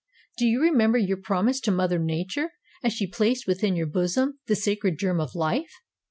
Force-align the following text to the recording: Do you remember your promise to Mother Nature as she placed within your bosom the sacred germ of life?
Do 0.39 0.47
you 0.47 0.63
remember 0.63 0.97
your 0.97 1.17
promise 1.21 1.59
to 1.59 1.69
Mother 1.69 1.99
Nature 1.99 2.49
as 2.83 2.91
she 2.91 3.05
placed 3.05 3.45
within 3.45 3.75
your 3.75 3.85
bosom 3.85 4.39
the 4.47 4.55
sacred 4.55 4.97
germ 4.97 5.19
of 5.21 5.35
life? 5.35 5.71